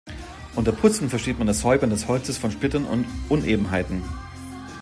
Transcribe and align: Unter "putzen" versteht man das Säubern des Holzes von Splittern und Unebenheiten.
Unter 0.55 0.71
"putzen" 0.71 1.11
versteht 1.11 1.37
man 1.37 1.45
das 1.45 1.59
Säubern 1.61 1.91
des 1.91 2.07
Holzes 2.07 2.35
von 2.35 2.49
Splittern 2.49 2.85
und 2.85 3.05
Unebenheiten. 3.29 4.01